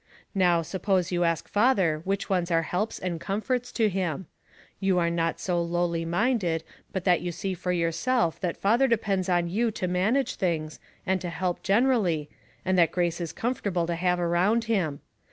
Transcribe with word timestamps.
Now, 0.33 0.63
suppose 0.63 1.11
you 1.11 1.23
ask 1.25 1.47
father 1.47 2.01
which 2.05 2.27
ones 2.27 2.49
are 2.49 2.63
helps 2.63 2.97
and 2.97 3.21
comforts 3.21 3.71
to 3.73 3.87
him. 3.87 4.25
You 4.79 4.97
are 4.97 5.11
not 5.11 5.39
so 5.39 5.61
lowly 5.61 6.05
minded 6.05 6.63
but 6.91 7.03
that 7.03 7.21
you 7.21 7.31
see 7.31 7.53
for 7.53 7.71
yourself 7.71 8.39
that 8.39 8.57
father 8.57 8.87
depends 8.87 9.29
on 9.29 9.47
you 9.47 9.69
to 9.69 9.87
manage 9.87 10.37
things, 10.37 10.79
and 11.05 11.21
to 11.21 11.29
help 11.29 11.61
generally, 11.61 12.31
and 12.65 12.79
that 12.79 12.91
Grace 12.91 13.21
is 13.21 13.31
comfortable 13.31 13.85
to 13.85 13.93
have 13.93 14.19
around 14.19 14.63
him. 14.63 15.01